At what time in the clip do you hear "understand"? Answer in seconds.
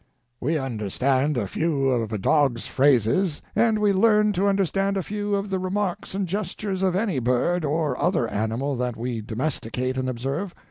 0.57-1.37, 4.47-4.97